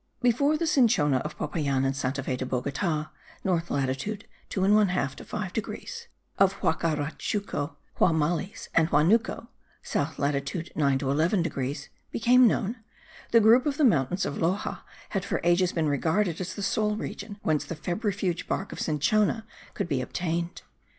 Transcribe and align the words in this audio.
Before 0.23 0.57
the 0.57 0.65
cinchona 0.65 1.17
of 1.17 1.37
Popayan 1.37 1.85
and 1.85 1.95
Santa 1.95 2.23
Fe 2.23 2.35
de 2.35 2.43
Bogota 2.43 3.09
(north 3.43 3.69
latitude 3.69 4.25
2 4.49 4.61
1/2 4.61 5.13
to 5.13 5.23
5 5.23 5.53
degrees), 5.53 6.07
of 6.39 6.59
Huacarachuco, 6.61 7.75
Huamalies 7.99 8.67
and 8.73 8.89
Huanuco 8.89 9.45
(south 9.83 10.17
latitude 10.17 10.71
9 10.75 10.97
to 10.97 11.11
11 11.11 11.43
degrees) 11.43 11.89
became 12.09 12.47
known, 12.47 12.77
the 13.29 13.39
group 13.39 13.67
of 13.67 13.77
the 13.77 13.85
mountains 13.85 14.25
of 14.25 14.37
Loxa 14.39 14.79
had 15.09 15.23
for 15.23 15.39
ages 15.43 15.71
been 15.71 15.87
regarded 15.87 16.41
as 16.41 16.55
the 16.55 16.63
sole 16.63 16.95
region 16.95 17.39
whence 17.43 17.63
the 17.63 17.75
febrifuge 17.75 18.47
bark 18.47 18.71
of 18.71 18.81
cinchona 18.81 19.45
could 19.75 19.87
be 19.87 20.01
obtained. 20.01 20.63